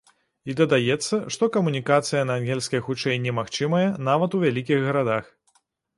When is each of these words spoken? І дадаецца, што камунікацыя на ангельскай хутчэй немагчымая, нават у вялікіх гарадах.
І 0.51 0.53
дадаецца, 0.59 1.19
што 1.35 1.49
камунікацыя 1.57 2.23
на 2.29 2.37
ангельскай 2.41 2.81
хутчэй 2.87 3.19
немагчымая, 3.27 3.85
нават 4.09 4.31
у 4.39 4.41
вялікіх 4.45 4.79
гарадах. 4.87 5.29